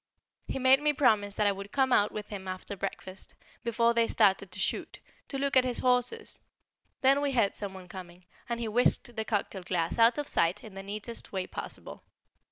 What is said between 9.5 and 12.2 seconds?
glass out of sight in the neatest way possible.